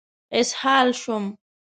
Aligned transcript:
اسهال 0.39 0.91
شوم. 0.93 1.35